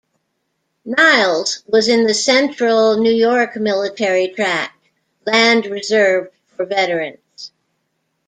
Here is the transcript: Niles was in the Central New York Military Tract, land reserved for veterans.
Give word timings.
Niles 0.83 1.61
was 1.67 1.87
in 1.87 2.05
the 2.07 2.15
Central 2.15 2.97
New 2.97 3.13
York 3.13 3.55
Military 3.55 4.29
Tract, 4.29 4.73
land 5.27 5.67
reserved 5.67 6.33
for 6.57 6.65
veterans. 6.65 7.51